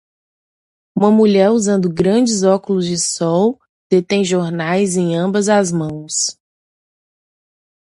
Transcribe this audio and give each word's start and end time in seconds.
Uma 0.97 1.11
mulher 1.11 1.51
usando 1.51 1.87
grandes 1.93 2.41
óculos 2.41 2.87
de 2.87 2.97
sol 2.97 3.61
detém 3.87 4.25
jornais 4.25 4.97
em 4.97 5.15
ambas 5.15 5.47
as 5.47 5.71
mãos. 5.71 6.35